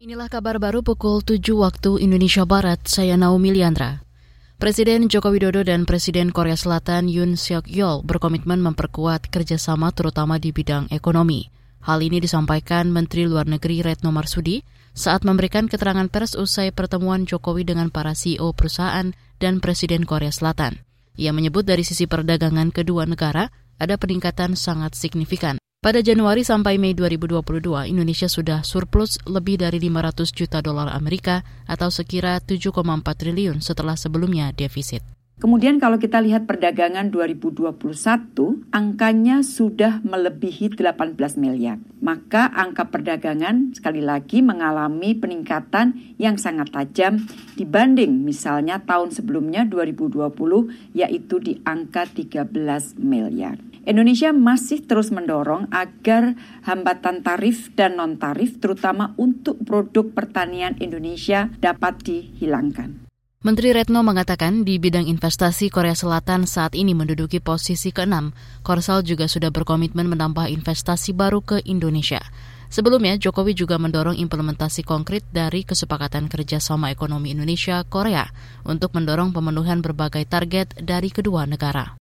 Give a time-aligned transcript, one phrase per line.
[0.00, 4.00] Inilah kabar baru pukul 7 waktu Indonesia Barat, saya Naomi Liandra.
[4.56, 10.56] Presiden Joko Widodo dan Presiden Korea Selatan Yoon Seok Yeol berkomitmen memperkuat kerjasama terutama di
[10.56, 11.52] bidang ekonomi.
[11.84, 14.64] Hal ini disampaikan Menteri Luar Negeri Retno Marsudi
[14.96, 20.80] saat memberikan keterangan pers usai pertemuan Jokowi dengan para CEO perusahaan dan Presiden Korea Selatan.
[21.20, 25.60] Ia menyebut dari sisi perdagangan kedua negara ada peningkatan sangat signifikan.
[25.80, 31.88] Pada Januari sampai Mei 2022, Indonesia sudah surplus lebih dari 500 juta dolar Amerika atau
[31.88, 35.00] sekira 7,4 triliun setelah sebelumnya defisit.
[35.40, 37.72] Kemudian kalau kita lihat perdagangan 2021,
[38.76, 41.80] angkanya sudah melebihi 18 miliar.
[42.04, 47.24] Maka angka perdagangan sekali lagi mengalami peningkatan yang sangat tajam
[47.56, 50.28] dibanding misalnya tahun sebelumnya 2020
[50.92, 53.69] yaitu di angka 13 miliar.
[53.90, 61.98] Indonesia masih terus mendorong agar hambatan tarif dan non-tarif terutama untuk produk pertanian Indonesia dapat
[62.06, 63.10] dihilangkan.
[63.40, 68.36] Menteri Retno mengatakan di bidang investasi Korea Selatan saat ini menduduki posisi ke-6.
[68.62, 72.20] Korsel juga sudah berkomitmen menambah investasi baru ke Indonesia.
[72.70, 78.28] Sebelumnya, Jokowi juga mendorong implementasi konkret dari kesepakatan kerjasama ekonomi Indonesia-Korea
[78.68, 81.99] untuk mendorong pemenuhan berbagai target dari kedua negara.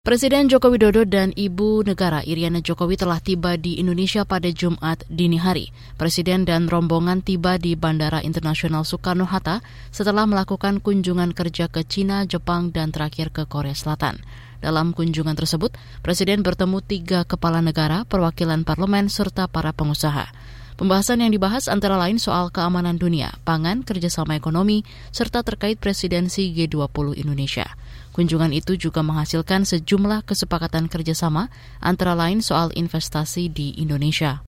[0.00, 5.36] Presiden Joko Widodo dan Ibu Negara Iriana Jokowi telah tiba di Indonesia pada Jumat dini
[5.36, 5.76] hari.
[6.00, 9.60] Presiden dan rombongan tiba di Bandara Internasional Soekarno-Hatta
[9.92, 14.16] setelah melakukan kunjungan kerja ke Cina, Jepang, dan terakhir ke Korea Selatan.
[14.64, 20.32] Dalam kunjungan tersebut, Presiden bertemu tiga kepala negara, perwakilan parlemen, serta para pengusaha.
[20.80, 24.80] Pembahasan yang dibahas antara lain soal keamanan dunia, pangan, kerjasama ekonomi,
[25.12, 27.68] serta terkait presidensi G20 Indonesia.
[28.16, 31.52] Kunjungan itu juga menghasilkan sejumlah kesepakatan kerjasama,
[31.84, 34.40] antara lain soal investasi di Indonesia.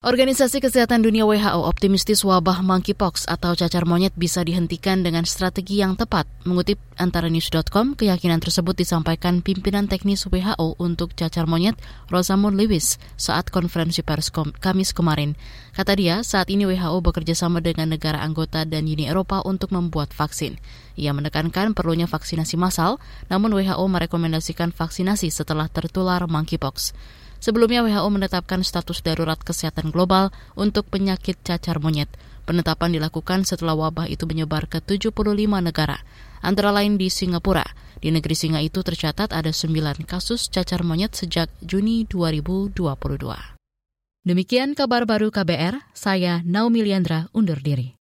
[0.00, 5.92] Organisasi Kesehatan Dunia WHO optimistis wabah monkeypox atau cacar monyet bisa dihentikan dengan strategi yang
[5.92, 6.24] tepat.
[6.48, 11.76] Mengutip antara news.com, keyakinan tersebut disampaikan pimpinan teknis WHO untuk cacar monyet
[12.08, 15.36] Rosamund Lewis saat konferensi pers Kamis kemarin.
[15.76, 20.16] Kata dia, saat ini WHO bekerja sama dengan negara anggota dan Uni Eropa untuk membuat
[20.16, 20.56] vaksin.
[20.96, 22.96] Ia menekankan perlunya vaksinasi massal,
[23.28, 26.96] namun WHO merekomendasikan vaksinasi setelah tertular monkeypox.
[27.40, 30.28] Sebelumnya WHO menetapkan status darurat kesehatan global
[30.60, 32.12] untuk penyakit cacar monyet.
[32.44, 35.08] Penetapan dilakukan setelah wabah itu menyebar ke 75
[35.64, 36.04] negara,
[36.44, 37.64] antara lain di Singapura.
[38.00, 42.76] Di negeri Singa itu tercatat ada 9 kasus cacar monyet sejak Juni 2022.
[44.20, 47.96] Demikian kabar baru KBR, saya Naomi Liandra undur diri.